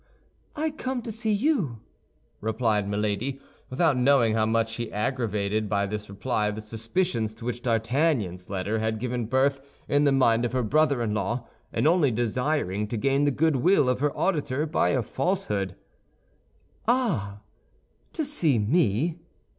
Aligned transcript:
"I 0.55 0.71
come 0.71 1.03
to 1.03 1.11
see 1.11 1.31
you," 1.31 1.79
replied 2.39 2.89
Milady, 2.89 3.39
without 3.69 3.95
knowing 3.97 4.33
how 4.33 4.47
much 4.47 4.71
she 4.71 4.91
aggravated 4.91 5.69
by 5.69 5.85
this 5.85 6.09
reply 6.09 6.49
the 6.49 6.59
suspicions 6.59 7.35
to 7.35 7.45
which 7.45 7.61
D'Artagnan's 7.61 8.49
letter 8.49 8.79
had 8.79 8.97
given 8.97 9.25
birth 9.27 9.59
in 9.87 10.03
the 10.05 10.11
mind 10.11 10.43
of 10.43 10.53
her 10.53 10.63
brother 10.63 11.03
in 11.03 11.13
law, 11.13 11.47
and 11.71 11.85
only 11.87 12.09
desiring 12.09 12.87
to 12.87 12.97
gain 12.97 13.25
the 13.25 13.29
good 13.29 13.57
will 13.57 13.87
of 13.87 13.99
her 13.99 14.11
auditor 14.17 14.65
by 14.65 14.89
a 14.89 15.03
falsehood. 15.03 15.75
"Ah, 16.87 17.41
to 18.13 18.25
see 18.25 18.57
me?" 18.57 19.19